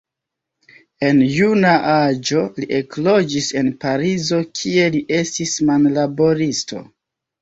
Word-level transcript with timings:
En 1.09 1.19
juna 1.33 1.73
aĝo 1.91 2.41
li 2.63 2.67
ekloĝis 2.79 3.51
en 3.61 3.69
Parizo, 3.87 4.41
kie 4.61 4.89
li 4.97 5.03
estis 5.19 5.55
manlaboristo. 5.71 6.83